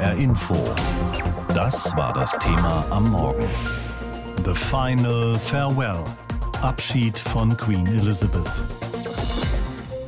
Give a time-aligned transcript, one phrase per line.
[0.00, 0.56] HR Info.
[1.52, 3.46] Das war das Thema am Morgen.
[4.46, 6.02] The Final Farewell.
[6.62, 8.50] Abschied von Queen Elizabeth.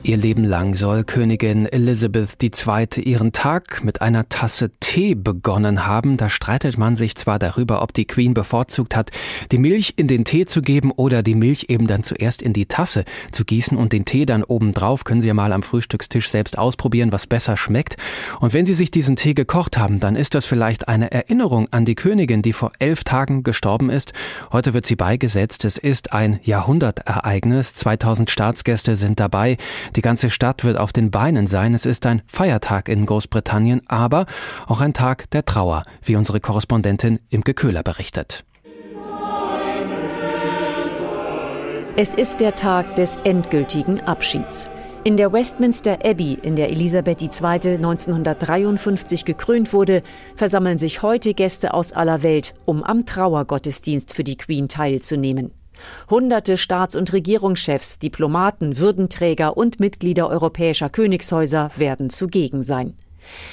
[0.04, 3.04] Ihr Leben lang soll Königin Elizabeth II.
[3.04, 6.16] ihren Tag mit einer Tasse Tee begonnen haben.
[6.16, 9.12] Da streitet man sich zwar darüber, ob die Queen bevorzugt hat,
[9.52, 12.66] die Milch in den Tee zu geben oder die Milch eben dann zuerst in die
[12.66, 15.04] Tasse zu gießen und den Tee dann oben drauf.
[15.04, 17.96] Können Sie ja mal am Frühstückstisch selbst ausprobieren, was besser schmeckt.
[18.40, 21.84] Und wenn Sie sich diesen Tee gekocht haben, dann ist das vielleicht eine Erinnerung an
[21.84, 24.14] die Königin, die vor elf Tagen gestorben ist.
[24.50, 25.64] Heute wird sie beigesetzt.
[25.64, 27.74] Es ist ein Jahrhundertereignis.
[27.74, 29.58] 2000 Staatsgäste sind dabei.
[29.96, 31.74] Die ganze Stadt wird auf den Beinen sein.
[31.74, 34.26] Es ist ein Feiertag in Großbritannien, aber
[34.66, 38.44] auch ein Tag der Trauer, wie unsere Korrespondentin Imke Köhler berichtet.
[41.94, 44.70] Es ist der Tag des endgültigen Abschieds.
[45.04, 47.28] In der Westminster Abbey, in der Elisabeth II.
[47.74, 50.02] 1953 gekrönt wurde,
[50.36, 55.50] versammeln sich heute Gäste aus aller Welt, um am Trauergottesdienst für die Queen teilzunehmen.
[56.10, 62.94] Hunderte Staats- und Regierungschefs, Diplomaten, Würdenträger und Mitglieder europäischer Königshäuser werden zugegen sein.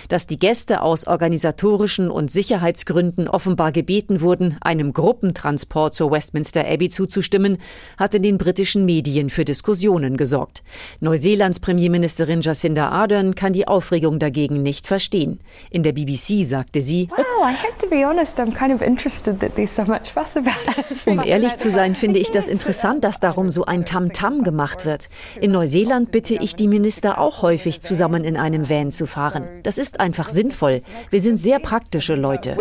[0.08, 6.90] Dass die Gäste aus organisatorischen und Sicherheitsgründen offenbar gebeten wurden, einem Gruppentransport zur Westminster Abbey
[6.90, 7.58] zuzustimmen,
[7.98, 10.64] hat in den britischen Medien für Diskussionen gesorgt.
[11.00, 15.40] Neuseelands Premierministerin Jacinda Ardern kann die Aufregung dagegen nicht verstehen.
[15.70, 17.10] In der BBC sagte sie,
[21.06, 24.86] um ehrlich zu sein, finde ich das interessant, dass darum so ein Tamtam -Tam gemacht
[24.86, 25.10] wird.
[25.40, 29.46] In Neuseeland bitte ich die Minister auch häufig zusammen in einem Van zu fahren.
[29.64, 30.82] Das ist einfach sinnvoll.
[31.10, 32.56] Wir sind sehr praktische Leute.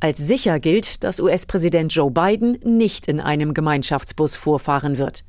[0.00, 5.24] Als sicher gilt, dass US-Präsident Joe Biden nicht in einem Gemeinschaftsbus vorfahren wird.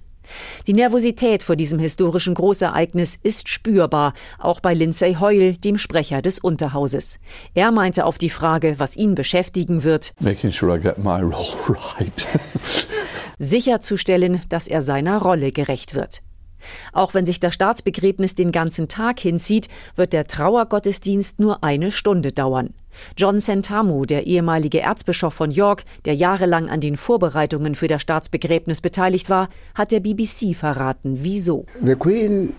[0.67, 6.39] Die Nervosität vor diesem historischen Großereignis ist spürbar, auch bei Lindsay Hoyle, dem Sprecher des
[6.39, 7.19] Unterhauses.
[7.53, 10.13] Er meinte auf die Frage, was ihn beschäftigen wird,
[13.39, 16.21] sicherzustellen, dass er seiner Rolle gerecht wird.
[16.93, 22.31] Auch wenn sich das Staatsbegräbnis den ganzen Tag hinzieht, wird der Trauergottesdienst nur eine Stunde
[22.31, 22.73] dauern.
[23.15, 28.81] John Sentamu, der ehemalige Erzbischof von York, der jahrelang an den Vorbereitungen für das Staatsbegräbnis
[28.81, 31.65] beteiligt war, hat der BBC verraten, wieso.
[31.83, 32.53] The Queen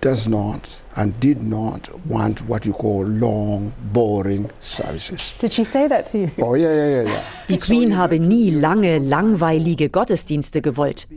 [0.00, 5.34] does not and did not want what you call long, boring services.
[5.38, 6.30] Did she say that to you?
[6.38, 7.22] Oh yeah, yeah, yeah, yeah.
[7.48, 11.08] Die Queen habe nie lange, langweilige Gottesdienste gewollt.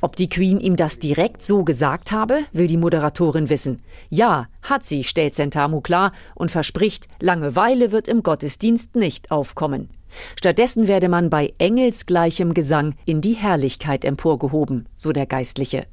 [0.00, 3.82] Ob die Queen ihm das direkt so gesagt habe, will die Moderatorin wissen.
[4.10, 9.88] Ja, hat sie, stellt Sentamu klar und verspricht, Langeweile wird im Gottesdienst nicht aufkommen.
[10.36, 15.86] Stattdessen werde man bei engelsgleichem Gesang in die Herrlichkeit emporgehoben, so der Geistliche.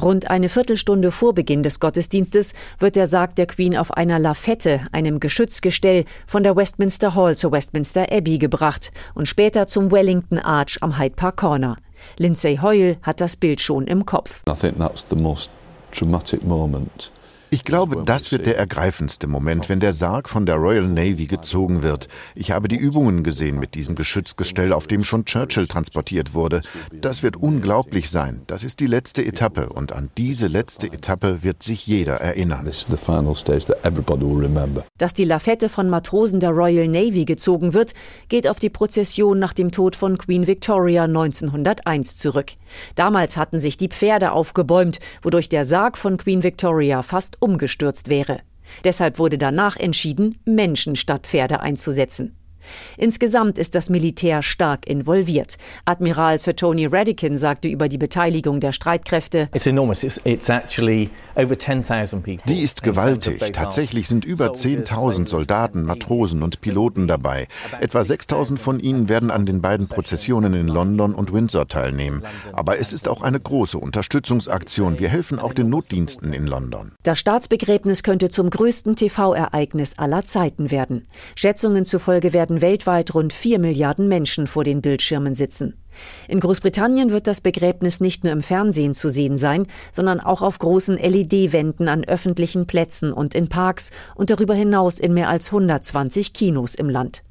[0.00, 4.80] Rund eine Viertelstunde vor Beginn des Gottesdienstes wird der Sarg der Queen auf einer Lafette,
[4.92, 10.78] einem Geschützgestell, von der Westminster Hall zur Westminster Abbey gebracht und später zum Wellington Arch
[10.80, 11.76] am Hyde Park Corner.
[12.18, 14.42] Lindsay Hoyle hat das Bild schon im Kopf.
[14.48, 15.50] I think that's the most
[15.92, 17.12] dramatic moment
[17.52, 21.82] ich glaube, das wird der ergreifendste Moment, wenn der Sarg von der Royal Navy gezogen
[21.82, 22.08] wird.
[22.34, 26.62] Ich habe die Übungen gesehen mit diesem Geschützgestell, auf dem schon Churchill transportiert wurde.
[26.98, 28.40] Das wird unglaublich sein.
[28.46, 32.64] Das ist die letzte Etappe und an diese letzte Etappe wird sich jeder erinnern.
[34.96, 37.92] Dass die Lafette von Matrosen der Royal Navy gezogen wird,
[38.28, 42.52] geht auf die Prozession nach dem Tod von Queen Victoria 1901 zurück.
[42.94, 48.40] Damals hatten sich die Pferde aufgebäumt, wodurch der Sarg von Queen Victoria fast umgestürzt wäre.
[48.84, 52.36] Deshalb wurde danach entschieden, Menschen statt Pferde einzusetzen.
[52.96, 55.56] Insgesamt ist das Militär stark involviert.
[55.84, 59.48] Admiral Sir Tony Radican sagte über die Beteiligung der Streitkräfte:
[62.46, 63.52] Die ist gewaltig.
[63.52, 67.48] Tatsächlich sind über 10.000 Soldaten, Matrosen und Piloten dabei.
[67.80, 72.22] Etwa 6.000 von ihnen werden an den beiden Prozessionen in London und Windsor teilnehmen.
[72.52, 74.98] Aber es ist auch eine große Unterstützungsaktion.
[74.98, 76.92] Wir helfen auch den Notdiensten in London.
[77.02, 81.06] Das Staatsbegräbnis könnte zum größten TV-Ereignis aller Zeiten werden.
[81.34, 85.74] Schätzungen zufolge werden werden weltweit rund 4 Milliarden Menschen vor den Bildschirmen sitzen.
[86.28, 90.58] In Großbritannien wird das Begräbnis nicht nur im Fernsehen zu sehen sein, sondern auch auf
[90.58, 96.32] großen LED-Wänden an öffentlichen Plätzen und in Parks und darüber hinaus in mehr als 120
[96.32, 97.22] Kinos im Land.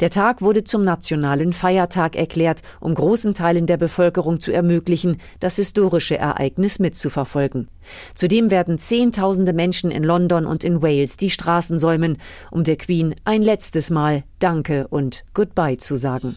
[0.00, 5.56] Der Tag wurde zum nationalen Feiertag erklärt, um großen Teilen der Bevölkerung zu ermöglichen, das
[5.56, 7.68] historische Ereignis mitzuverfolgen.
[8.14, 12.18] Zudem werden Zehntausende Menschen in London und in Wales die Straßen säumen,
[12.50, 16.34] um der Queen ein letztes Mal Danke und Goodbye zu sagen.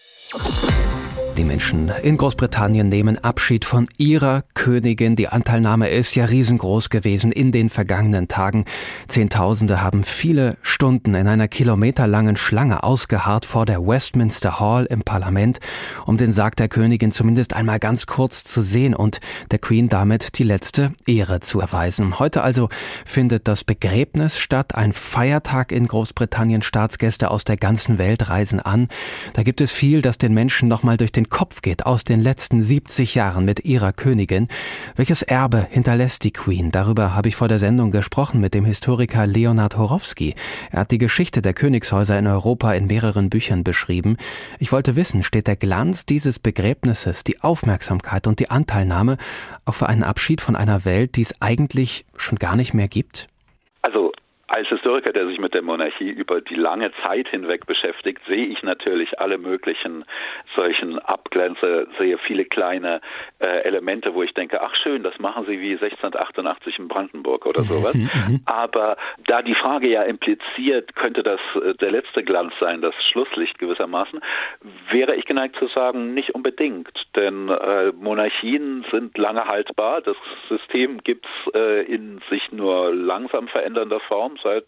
[1.36, 5.16] Die Menschen in Großbritannien nehmen Abschied von ihrer Königin.
[5.16, 8.66] Die Anteilnahme ist ja riesengroß gewesen in den vergangenen Tagen.
[9.08, 15.58] Zehntausende haben viele Stunden in einer kilometerlangen Schlange ausgeharrt vor der Westminster Hall im Parlament,
[16.06, 19.18] um den Sarg der Königin zumindest einmal ganz kurz zu sehen und
[19.50, 22.20] der Queen damit die letzte Ehre zu erweisen.
[22.20, 22.68] Heute also
[23.04, 26.62] findet das Begräbnis statt, ein Feiertag in Großbritannien.
[26.62, 28.86] Staatsgäste aus der ganzen Welt reisen an.
[29.32, 32.20] Da gibt es viel, das den Menschen nochmal durch den den Kopf geht aus den
[32.20, 34.46] letzten 70 Jahren mit ihrer Königin.
[34.94, 36.70] Welches Erbe hinterlässt die Queen?
[36.70, 40.34] Darüber habe ich vor der Sendung gesprochen mit dem Historiker Leonard Horowski.
[40.70, 44.18] Er hat die Geschichte der Königshäuser in Europa in mehreren Büchern beschrieben.
[44.58, 49.16] Ich wollte wissen, steht der Glanz dieses Begräbnisses, die Aufmerksamkeit und die Anteilnahme
[49.64, 53.28] auch für einen Abschied von einer Welt, die es eigentlich schon gar nicht mehr gibt?
[54.54, 58.62] Als Historiker, der sich mit der Monarchie über die lange Zeit hinweg beschäftigt, sehe ich
[58.62, 60.04] natürlich alle möglichen
[60.54, 63.00] solchen Abgrenze, sehe viele kleine
[63.40, 67.64] äh, Elemente, wo ich denke, ach schön, das machen sie wie 1688 in Brandenburg oder
[67.64, 67.94] sowas.
[67.94, 68.40] Mhm, mhm.
[68.44, 68.96] Aber
[69.26, 74.20] da die Frage ja impliziert, könnte das äh, der letzte Glanz sein, das Schlusslicht gewissermaßen,
[74.88, 76.92] wäre ich geneigt zu sagen, nicht unbedingt.
[77.16, 80.00] Denn äh, Monarchien sind lange haltbar.
[80.00, 80.16] Das
[80.48, 84.66] System gibt es äh, in sich nur langsam verändernder Form seit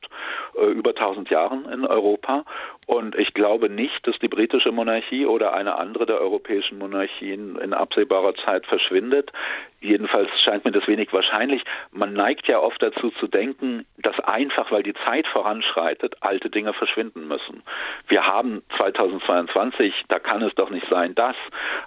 [0.57, 2.45] äh, über 1000 Jahren in Europa.
[2.87, 7.73] Und ich glaube nicht, dass die britische Monarchie oder eine andere der europäischen Monarchien in
[7.73, 9.33] absehbarer Zeit verschwindet.
[9.81, 11.63] Jedenfalls scheint mir das wenig wahrscheinlich.
[11.91, 16.73] Man neigt ja oft dazu zu denken, dass einfach, weil die Zeit voranschreitet, alte Dinge
[16.75, 17.63] verschwinden müssen.
[18.07, 21.37] Wir haben 2022, da kann es doch nicht sein, das.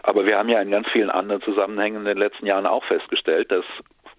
[0.03, 3.51] Aber wir haben ja in ganz vielen anderen Zusammenhängen in den letzten Jahren auch festgestellt,
[3.51, 3.65] dass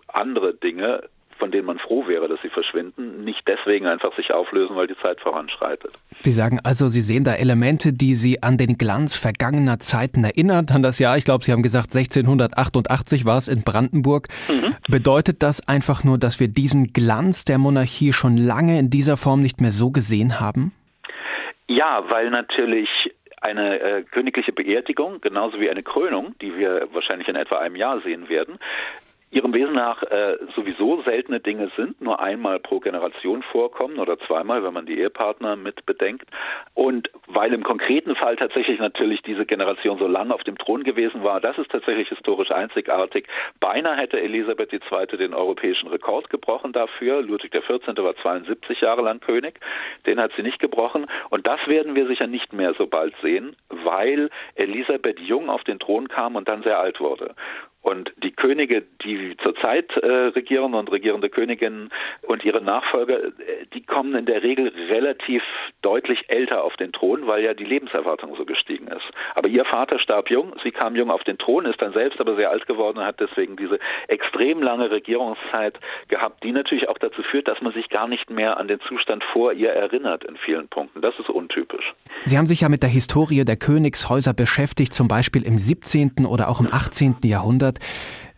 [0.08, 1.02] andere Dinge
[1.40, 4.96] von denen man froh wäre, dass sie verschwinden, nicht deswegen einfach sich auflösen, weil die
[5.02, 5.90] Zeit voranschreitet.
[6.20, 10.70] Sie sagen also, Sie sehen da Elemente, die Sie an den Glanz vergangener Zeiten erinnert,
[10.70, 14.28] an das Jahr, ich glaube, Sie haben gesagt, 1688 war es in Brandenburg.
[14.48, 14.76] Mhm.
[14.88, 19.40] Bedeutet das einfach nur, dass wir diesen Glanz der Monarchie schon lange in dieser Form
[19.40, 20.72] nicht mehr so gesehen haben?
[21.66, 22.88] Ja, weil natürlich
[23.40, 28.00] eine äh, königliche Beerdigung, genauso wie eine Krönung, die wir wahrscheinlich in etwa einem Jahr
[28.02, 28.58] sehen werden,
[29.30, 34.64] ihrem Wesen nach äh, sowieso seltene Dinge sind, nur einmal pro Generation vorkommen oder zweimal,
[34.64, 36.28] wenn man die Ehepartner mit bedenkt.
[36.74, 41.22] Und weil im konkreten Fall tatsächlich natürlich diese Generation so lange auf dem Thron gewesen
[41.22, 43.28] war, das ist tatsächlich historisch einzigartig.
[43.60, 45.16] Beinahe hätte Elisabeth II.
[45.16, 47.22] den europäischen Rekord gebrochen dafür.
[47.22, 47.86] Ludwig XIV.
[47.98, 49.60] war 72 Jahre lang König.
[50.06, 51.06] Den hat sie nicht gebrochen.
[51.30, 55.78] Und das werden wir sicher nicht mehr so bald sehen, weil Elisabeth jung auf den
[55.78, 57.34] Thron kam und dann sehr alt wurde.
[57.82, 61.88] Und die Könige, die zurzeit äh, regieren und regierende Königinnen
[62.22, 63.30] und ihre Nachfolger, äh,
[63.72, 65.42] die kommen in der Regel relativ
[65.80, 69.06] deutlich älter auf den Thron, weil ja die Lebenserwartung so gestiegen ist.
[69.34, 72.36] Aber ihr Vater starb jung, sie kam jung auf den Thron, ist dann selbst aber
[72.36, 73.78] sehr alt geworden und hat deswegen diese
[74.08, 75.78] extrem lange Regierungszeit
[76.08, 79.24] gehabt, die natürlich auch dazu führt, dass man sich gar nicht mehr an den Zustand
[79.32, 81.00] vor ihr erinnert in vielen Punkten.
[81.00, 81.94] Das ist untypisch.
[82.24, 86.26] Sie haben sich ja mit der Historie der Königshäuser beschäftigt, zum Beispiel im 17.
[86.26, 87.16] oder auch im 18.
[87.24, 87.78] Jahrhundert verändert.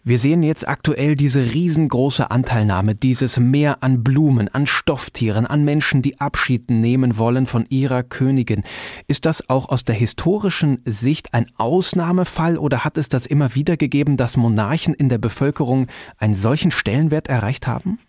[0.05, 6.03] Wir sehen jetzt aktuell diese riesengroße Anteilnahme, dieses Meer an Blumen, an Stofftieren, an Menschen,
[6.03, 8.65] die Abschied nehmen wollen von ihrer Königin.
[9.07, 13.77] Ist das auch aus der historischen Sicht ein Ausnahmefall oder hat es das immer wieder
[13.77, 15.87] gegeben, dass Monarchen in der Bevölkerung
[16.19, 18.01] einen solchen Stellenwert erreicht haben?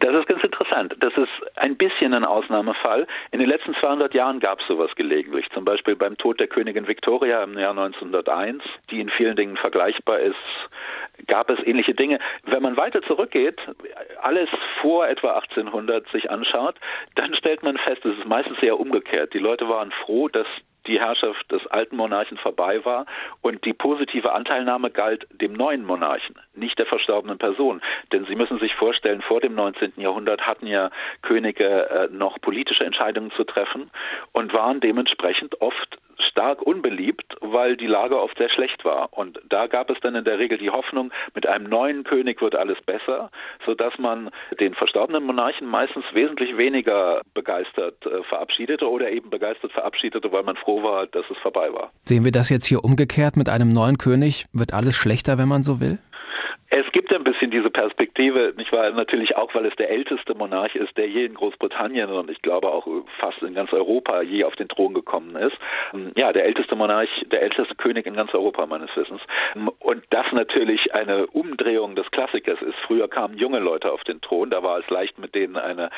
[0.00, 0.94] Das ist ganz interessant.
[1.00, 3.06] Das ist ein bisschen ein Ausnahmefall.
[3.30, 5.48] In den letzten 200 Jahren gab es sowas gelegentlich.
[5.50, 10.18] Zum Beispiel beim Tod der Königin Victoria im Jahr 1901, die in vielen Dingen vergleichbar
[10.20, 10.36] ist,
[11.26, 12.18] gab es ähnliche Dinge.
[12.44, 13.58] Wenn man weiter zurückgeht,
[14.20, 14.48] alles
[14.80, 16.76] vor etwa 1800 sich anschaut,
[17.14, 19.34] dann stellt man fest, es ist meistens eher umgekehrt.
[19.34, 20.46] Die Leute waren froh, dass
[20.86, 23.06] die Herrschaft des alten Monarchen vorbei war
[23.42, 27.80] und die positive Anteilnahme galt dem neuen Monarchen, nicht der verstorbenen Person.
[28.12, 29.94] Denn Sie müssen sich vorstellen, vor dem 19.
[29.96, 30.90] Jahrhundert hatten ja
[31.22, 33.90] Könige äh, noch politische Entscheidungen zu treffen
[34.32, 39.12] und waren dementsprechend oft stark unbeliebt, weil die Lage oft sehr schlecht war.
[39.12, 42.54] Und da gab es dann in der Regel die Hoffnung, mit einem neuen König wird
[42.54, 43.30] alles besser,
[43.64, 44.30] sodass man
[44.60, 50.56] den verstorbenen Monarchen meistens wesentlich weniger begeistert äh, verabschiedete oder eben begeistert verabschiedete, weil man
[50.56, 51.90] froh war, dass es vorbei war.
[52.04, 54.46] Sehen wir das jetzt hier umgekehrt mit einem neuen König?
[54.52, 55.98] Wird alles schlechter, wenn man so will?
[56.78, 58.90] Es gibt ein bisschen diese Perspektive, nicht wahr?
[58.90, 62.70] Natürlich auch, weil es der älteste Monarch ist, der je in Großbritannien und ich glaube
[62.70, 62.86] auch
[63.18, 65.56] fast in ganz Europa je auf den Thron gekommen ist.
[66.16, 69.22] Ja, der älteste Monarch, der älteste König in ganz Europa meines Wissens.
[69.78, 72.76] Und das natürlich eine Umdrehung des Klassikers ist.
[72.86, 75.88] Früher kamen junge Leute auf den Thron, da war es leicht, mit denen eine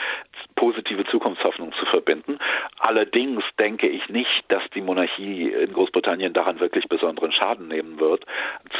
[0.55, 2.39] positive Zukunftshoffnung zu verbinden.
[2.79, 8.25] Allerdings denke ich nicht, dass die Monarchie in Großbritannien daran wirklich besonderen Schaden nehmen wird,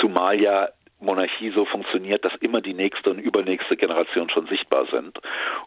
[0.01, 0.69] zumal ja
[1.01, 5.19] Monarchie so funktioniert, dass immer die nächste und übernächste Generation schon sichtbar sind.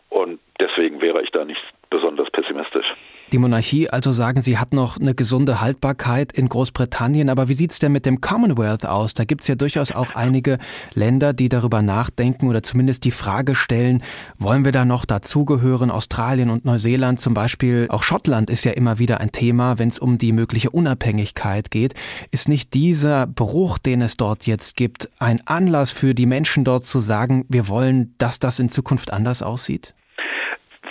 [0.09, 2.87] Und deswegen wäre ich da nicht besonders pessimistisch.
[3.31, 7.29] Die Monarchie, also sagen Sie, hat noch eine gesunde Haltbarkeit in Großbritannien.
[7.29, 9.13] Aber wie sieht's denn mit dem Commonwealth aus?
[9.13, 10.57] Da gibt's ja durchaus auch einige
[10.95, 14.03] Länder, die darüber nachdenken oder zumindest die Frage stellen,
[14.37, 15.91] wollen wir da noch dazugehören?
[15.91, 17.87] Australien und Neuseeland zum Beispiel.
[17.89, 21.93] Auch Schottland ist ja immer wieder ein Thema, wenn es um die mögliche Unabhängigkeit geht.
[22.31, 26.85] Ist nicht dieser Bruch, den es dort jetzt gibt, ein Anlass für die Menschen dort
[26.85, 29.93] zu sagen, wir wollen, dass das in Zukunft anders aussieht?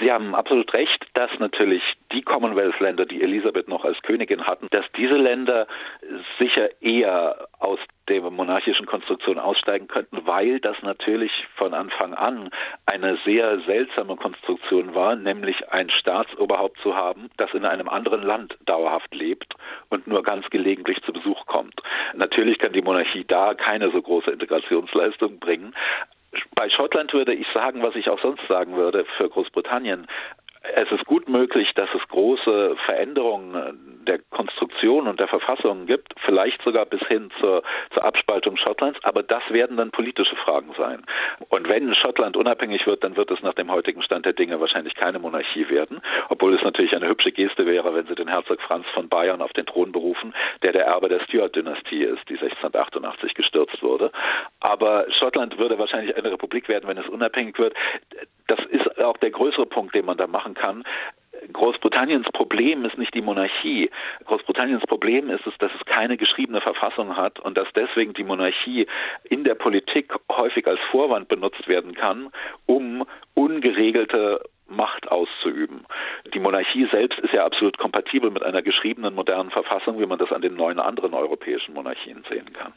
[0.00, 4.84] Sie haben absolut recht, dass natürlich die Commonwealth-Länder, die Elisabeth noch als Königin hatten, dass
[4.96, 5.66] diese Länder
[6.38, 7.78] sicher eher aus
[8.08, 12.50] der monarchischen Konstruktion aussteigen könnten, weil das natürlich von Anfang an
[12.86, 18.56] eine sehr seltsame Konstruktion war, nämlich ein Staatsoberhaupt zu haben, das in einem anderen Land
[18.66, 19.54] dauerhaft lebt
[19.90, 21.80] und nur ganz gelegentlich zu Besuch kommt.
[22.14, 25.74] Natürlich kann die Monarchie da keine so große Integrationsleistung bringen,
[26.54, 30.06] bei Schottland würde ich sagen, was ich auch sonst sagen würde für Großbritannien.
[30.62, 36.60] Es ist gut möglich, dass es große Veränderungen der Konstruktion und der Verfassung gibt, vielleicht
[36.62, 37.62] sogar bis hin zur,
[37.94, 41.02] zur, Abspaltung Schottlands, aber das werden dann politische Fragen sein.
[41.48, 44.94] Und wenn Schottland unabhängig wird, dann wird es nach dem heutigen Stand der Dinge wahrscheinlich
[44.94, 48.86] keine Monarchie werden, obwohl es natürlich eine hübsche Geste wäre, wenn sie den Herzog Franz
[48.94, 53.82] von Bayern auf den Thron berufen, der der Erbe der Stuart-Dynastie ist, die 1688 gestürzt
[53.82, 54.12] wurde.
[54.60, 57.74] Aber Schottland würde wahrscheinlich eine Republik werden, wenn es unabhängig wird.
[58.46, 60.84] Das ist auch der größere Punkt, den man da machen kann.
[61.52, 63.90] Großbritanniens Problem ist nicht die Monarchie.
[64.24, 68.86] Großbritanniens Problem ist es, dass es keine geschriebene Verfassung hat und dass deswegen die Monarchie
[69.24, 72.30] in der Politik häufig als Vorwand benutzt werden kann,
[72.66, 75.84] um ungeregelte Macht auszuüben.
[76.40, 80.32] Die Monarchie selbst ist ja absolut kompatibel mit einer geschriebenen modernen Verfassung, wie man das
[80.32, 82.72] an den neun anderen europäischen Monarchien sehen kann.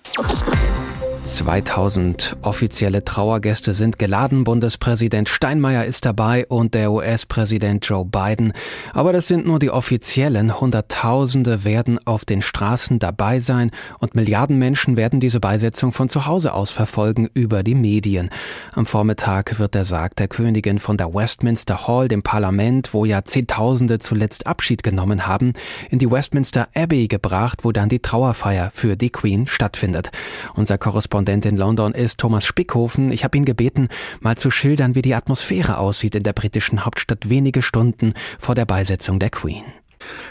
[1.26, 4.44] 2000 offizielle Trauergäste sind geladen.
[4.44, 8.52] Bundespräsident Steinmeier ist dabei und der US-Präsident Joe Biden.
[8.94, 10.60] Aber das sind nur die offiziellen.
[10.60, 16.26] Hunderttausende werden auf den Straßen dabei sein und Milliarden Menschen werden diese Beisetzung von zu
[16.26, 18.30] Hause aus verfolgen über die Medien.
[18.74, 23.24] Am Vormittag wird der Sarg der Königin von der Westminster Hall, dem Parlament, wo ja
[23.54, 25.54] Zehntausende zuletzt Abschied genommen haben,
[25.92, 30.10] in die Westminster Abbey gebracht, wo dann die Trauerfeier für die Queen stattfindet.
[30.56, 33.12] Unser Korrespondent in London ist Thomas Spickhofen.
[33.12, 33.90] Ich habe ihn gebeten,
[34.22, 38.66] mal zu schildern, wie die Atmosphäre aussieht in der britischen Hauptstadt wenige Stunden vor der
[38.66, 39.64] Beisetzung der Queen.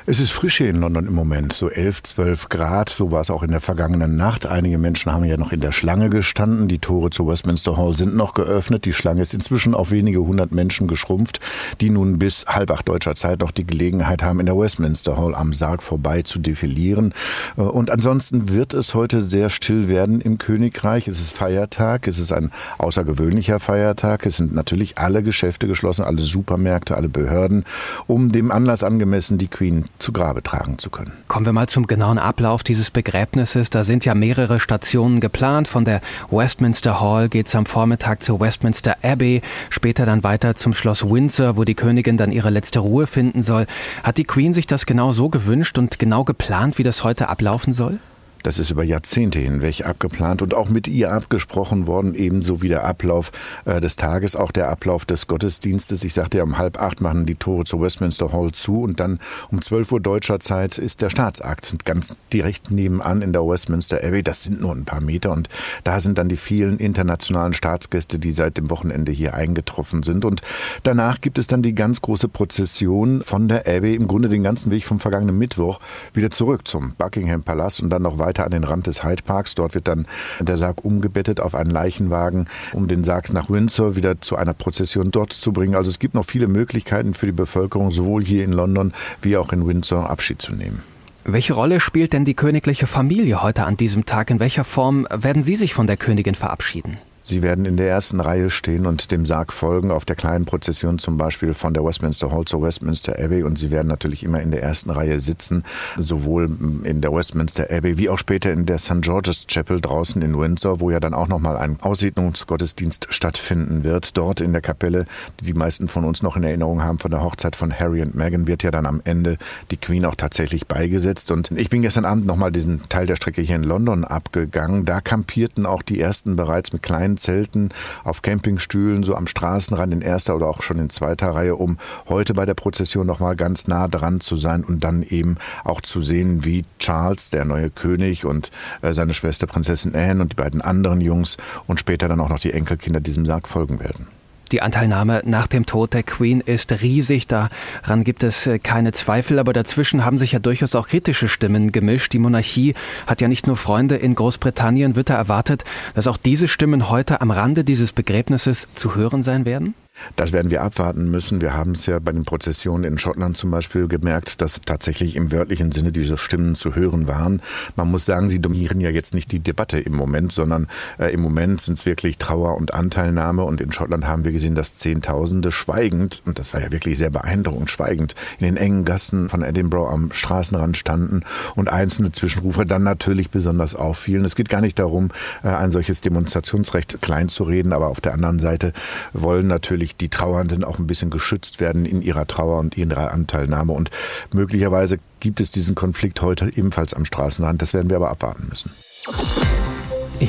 [0.05, 2.89] Es ist frisch hier in London im Moment, so 11, 12 Grad.
[2.89, 4.47] So war es auch in der vergangenen Nacht.
[4.47, 6.67] Einige Menschen haben ja noch in der Schlange gestanden.
[6.67, 8.85] Die Tore zu Westminster Hall sind noch geöffnet.
[8.85, 11.39] Die Schlange ist inzwischen auf wenige hundert Menschen geschrumpft,
[11.81, 15.37] die nun bis halb acht deutscher Zeit noch die Gelegenheit haben, in der Westminster Hall
[15.37, 17.15] am Sarg vorbei zu defilieren.
[17.57, 21.07] Äh, und ansonsten wird es heute sehr still werden im Königreich.
[21.07, 22.09] Es ist Feiertag.
[22.09, 24.27] Es ist ein außergewöhnlicher Feiertag.
[24.27, 27.65] Es sind natürlich alle Geschäfte geschlossen, alle Supermärkte, alle Behörden,
[28.09, 31.13] um dem Anlass angemessen die Queen zu Grabe tragen zu können.
[31.29, 33.71] Kommen wir mal zum genauen Ablauf dieses Begräbnisses.
[33.71, 35.69] Da sind ja mehrere Stationen geplant.
[35.69, 36.01] Von der
[36.33, 39.41] Westminster Hall geht es am Vormittag zur Westminster Abbey,
[39.71, 43.67] später dann weiter zum Schloss Windsor, wo die Königin dann ihre letzte Ruhe finden soll.
[44.03, 47.73] Hat die Queen sich das genau so gewünscht und genau geplant, wie das heute ablaufen
[47.73, 48.01] soll?
[48.43, 52.85] Das ist über Jahrzehnte hinweg abgeplant und auch mit ihr abgesprochen worden, ebenso wie der
[52.85, 53.33] Ablauf
[53.65, 56.05] äh, des Tages, auch der Ablauf des Gottesdienstes.
[56.05, 59.21] Ich sagte ja, um halb acht machen die Tore zur Westminster Hall zu und dann
[59.51, 64.23] um zwölf Uhr deutscher Zeit ist der Staatsakt ganz direkt nebenan in der Westminster Abbey.
[64.23, 65.49] Das sind nur ein paar Meter und
[65.85, 70.25] da sind dann die vielen internationalen Staatsgäste, die seit dem Wochenende hier eingetroffen sind.
[70.25, 70.43] Und
[70.83, 74.71] danach gibt es dann die ganz große Prozession von der Abbey, im Grunde den ganzen
[74.71, 75.81] Weg vom vergangenen Mittwoch
[76.13, 79.23] wieder zurück zum Buckingham Palast und dann noch weiter weiter an den Rand des Hyde
[79.23, 79.55] Parks.
[79.55, 80.07] Dort wird dann
[80.41, 85.11] der Sarg umgebettet auf einen Leichenwagen, um den Sarg nach Windsor wieder zu einer Prozession
[85.11, 85.75] dort zu bringen.
[85.75, 89.53] Also es gibt noch viele Möglichkeiten für die Bevölkerung, sowohl hier in London wie auch
[89.53, 90.83] in Windsor Abschied zu nehmen.
[91.25, 94.31] Welche Rolle spielt denn die königliche Familie heute an diesem Tag?
[94.31, 96.99] In welcher Form werden Sie sich von der Königin verabschieden?
[97.25, 100.99] Sie werden in der ersten Reihe stehen und dem Sarg folgen, auf der kleinen Prozession
[100.99, 103.43] zum Beispiel von der Westminster Hall zur Westminster Abbey.
[103.45, 105.65] Und Sie werden natürlich immer in der ersten Reihe sitzen,
[105.97, 106.51] sowohl
[106.83, 109.03] in der Westminster Abbey wie auch später in der St.
[109.03, 114.17] George's Chapel draußen in Windsor, wo ja dann auch nochmal ein Aussiedlungsgottesdienst stattfinden wird.
[114.17, 115.07] Dort in der Kapelle,
[115.41, 118.15] die die meisten von uns noch in Erinnerung haben von der Hochzeit von Harry und
[118.15, 119.37] Meghan, wird ja dann am Ende
[119.71, 121.31] die Queen auch tatsächlich beigesetzt.
[121.31, 124.85] Und ich bin gestern Abend nochmal diesen Teil der Strecke hier in London abgegangen.
[124.85, 127.69] Da kampierten auch die ersten bereits mit kleinen kleinen Zelten,
[128.05, 131.79] auf Campingstühlen, so am Straßenrand in erster oder auch schon in zweiter Reihe, um
[132.09, 136.01] heute bei der Prozession nochmal ganz nah dran zu sein und dann eben auch zu
[136.01, 138.51] sehen, wie Charles, der neue König und
[138.83, 142.41] äh, seine Schwester Prinzessin Anne und die beiden anderen Jungs und später dann auch noch
[142.41, 144.07] die Enkelkinder diesem Sarg folgen werden.
[144.53, 149.39] Die Anteilnahme nach dem Tod der Queen ist riesig, daran gibt es äh, keine Zweifel,
[149.39, 152.13] aber dazwischen haben sich ja durchaus auch kritische Stimmen gemischt.
[152.13, 152.75] Die Monarchie
[153.07, 154.95] hat ja nicht nur Freunde in Großbritannien.
[154.95, 159.47] Wird da erwartet, dass auch diese Stimmen heute am Rande dieses Begräbnisses zu hören sein
[159.47, 159.75] werden?
[160.17, 161.41] Das werden wir abwarten müssen.
[161.41, 165.33] Wir haben es ja bei den Prozessionen in Schottland zum Beispiel gemerkt, dass tatsächlich im
[165.33, 167.43] wörtlichen Sinne diese Stimmen zu hören waren.
[167.77, 170.69] Man muss sagen, sie dominieren ja jetzt nicht die Debatte im Moment, sondern
[170.99, 173.45] äh, im Moment sind es wirklich Trauer und Anteilnahme.
[173.45, 177.11] Und in Schottland haben wir gesehen, dass Zehntausende schweigend, und das war ja wirklich sehr
[177.11, 181.23] beeindruckend, schweigend in den engen Gassen von Edinburgh am Straßenrand standen
[181.55, 184.25] und einzelne Zwischenrufe dann natürlich besonders auffielen.
[184.25, 185.11] Es geht gar nicht darum,
[185.43, 188.73] äh, ein solches Demonstrationsrecht klein zu reden, aber auf der anderen Seite
[189.13, 193.11] wollen natürlich natürlich die Trauernden auch ein bisschen geschützt werden in ihrer Trauer und ihrer
[193.11, 193.73] Anteilnahme.
[193.73, 193.91] Und
[194.33, 197.61] möglicherweise gibt es diesen Konflikt heute ebenfalls am Straßenrand.
[197.61, 198.71] Das werden wir aber abwarten müssen.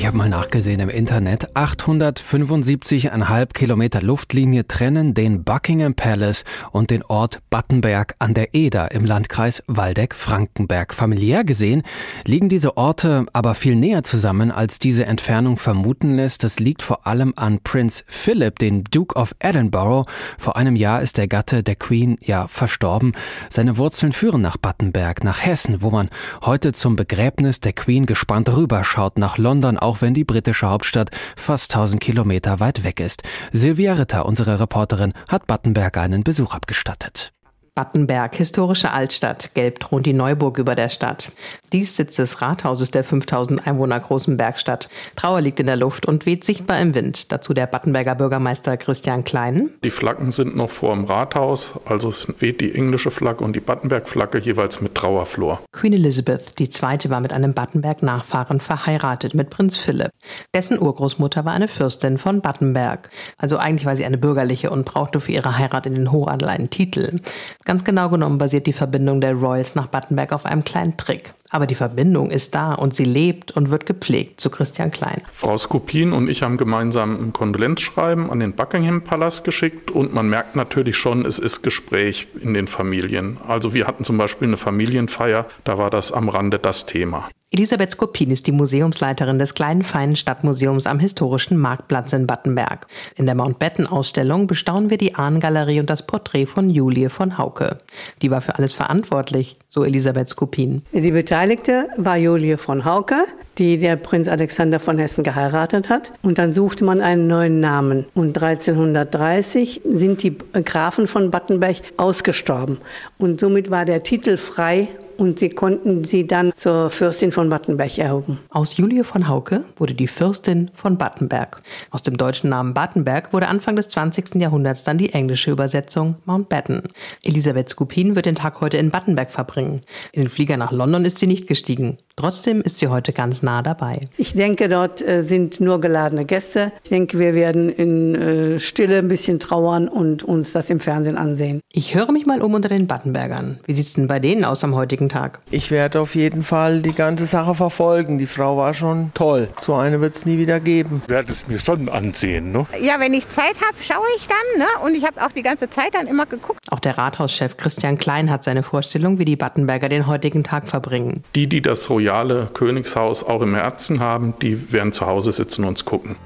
[0.04, 1.56] Ich habe mal nachgesehen im Internet.
[1.56, 9.06] 875,5 Kilometer Luftlinie trennen den Buckingham Palace und den Ort Battenberg an der Eder im
[9.06, 10.92] Landkreis Waldeck-Frankenberg.
[10.92, 11.84] Familiär gesehen
[12.26, 16.44] liegen diese Orte aber viel näher zusammen, als diese Entfernung vermuten lässt.
[16.44, 20.06] Das liegt vor allem an Prinz Philip, den Duke of Edinburgh.
[20.36, 23.14] Vor einem Jahr ist der Gatte der Queen ja verstorben.
[23.48, 26.10] Seine Wurzeln führen nach Battenberg, nach Hessen, wo man
[26.42, 31.74] heute zum Begräbnis der Queen gespannt rüberschaut, nach London auch wenn die britische Hauptstadt fast
[31.74, 33.22] 1000 Kilometer weit weg ist.
[33.52, 37.32] Silvia Ritter, unsere Reporterin, hat Battenberg einen Besuch abgestattet.
[37.76, 39.50] Battenberg, historische Altstadt.
[39.54, 41.32] Gelb thront die Neuburg über der Stadt.
[41.72, 44.88] Dies Sitz des Rathauses der 5000 Einwohner großen Bergstadt.
[45.16, 47.32] Trauer liegt in der Luft und weht sichtbar im Wind.
[47.32, 49.70] Dazu der Battenberger Bürgermeister Christian Klein.
[49.82, 53.60] Die Flaggen sind noch vor dem Rathaus, also es weht die englische Flagge und die
[53.60, 55.60] Battenberg-Flagge jeweils mit Trauerflor.
[55.72, 57.10] Queen Elizabeth II.
[57.10, 60.12] war mit einem Battenberg-Nachfahren verheiratet, mit Prinz Philipp.
[60.54, 63.10] Dessen Urgroßmutter war eine Fürstin von Battenberg.
[63.36, 66.70] Also eigentlich war sie eine bürgerliche und brauchte für ihre Heirat in den Hochadel einen
[66.70, 67.18] Titel.
[67.64, 71.32] Ganz genau genommen basiert die Verbindung der Royals nach Battenberg auf einem kleinen Trick.
[71.54, 75.22] Aber die Verbindung ist da und sie lebt und wird gepflegt, zu Christian Klein.
[75.32, 80.28] Frau Skopin und ich haben gemeinsam ein Kondolenzschreiben an den Buckingham Palast geschickt und man
[80.28, 83.36] merkt natürlich schon, es ist Gespräch in den Familien.
[83.46, 87.28] Also wir hatten zum Beispiel eine Familienfeier, da war das am Rande das Thema.
[87.56, 92.88] Elisabeth Skopin ist die Museumsleiterin des kleinen feinen Stadtmuseums am historischen Marktplatz in Battenberg.
[93.14, 97.78] In der Mountbatten-Ausstellung bestaunen wir die Ahnengalerie und das Porträt von Julie von Hauke.
[98.22, 100.82] Die war für alles verantwortlich, so Elisabeth Skopin.
[100.90, 103.16] Die Beteiligte war Julie von Hauke,
[103.58, 106.10] die der Prinz Alexander von Hessen geheiratet hat.
[106.22, 108.06] Und dann suchte man einen neuen Namen.
[108.14, 112.78] Und 1330 sind die Grafen von Battenberg ausgestorben.
[113.18, 117.98] Und somit war der Titel frei und sie konnten sie dann zur Fürstin von Battenberg
[117.98, 118.38] erhoben.
[118.50, 121.62] Aus Julie von Hauke wurde die Fürstin von Battenberg.
[121.90, 124.36] Aus dem deutschen Namen Battenberg wurde Anfang des 20.
[124.36, 126.82] Jahrhunderts dann die englische Übersetzung Mountbatten.
[127.22, 129.82] Elisabeth Skupin wird den Tag heute in Battenberg verbringen.
[130.12, 131.98] In den Flieger nach London ist sie nicht gestiegen.
[132.16, 134.00] Trotzdem ist sie heute ganz nah dabei.
[134.16, 136.72] Ich denke, dort äh, sind nur geladene Gäste.
[136.84, 141.16] Ich denke, wir werden in äh, Stille ein bisschen trauern und uns das im Fernsehen
[141.16, 141.60] ansehen.
[141.72, 143.58] Ich höre mich mal um unter den Battenbergern.
[143.66, 145.40] Wie sieht es denn bei denen aus am heutigen Tag?
[145.50, 148.18] Ich werde auf jeden Fall die ganze Sache verfolgen.
[148.18, 149.48] Die Frau war schon toll.
[149.60, 151.02] So eine wird es nie wieder geben.
[151.04, 152.52] Ich werde es mir schon ansehen.
[152.52, 152.66] Ne?
[152.80, 154.60] Ja, wenn ich Zeit habe, schaue ich dann.
[154.60, 154.66] Ne?
[154.84, 156.60] Und ich habe auch die ganze Zeit dann immer geguckt.
[156.70, 161.24] Auch der Rathauschef Christian Klein hat seine Vorstellung, wie die Battenberger den heutigen Tag verbringen.
[161.34, 165.62] Die, die das so royale Königshaus auch im Herzen haben, die werden zu Hause sitzen
[165.62, 166.16] und uns gucken.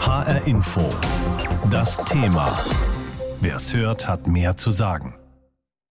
[0.00, 0.88] HR Info.
[1.70, 2.58] Das Thema.
[3.40, 5.14] Wer es hört, hat mehr zu sagen.